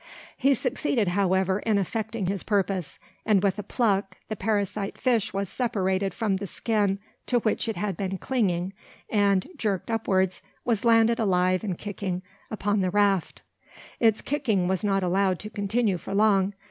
[0.35, 5.47] He succeeded, however, in effecting his purpose; and with a pluck the parasite fish was
[5.47, 8.73] separated from the skin to which it had been clinging,
[9.11, 13.43] and, jerked upwards, was landed alive and kicking upon the raft.
[13.99, 16.55] Its kicking was not allowed to continue for long.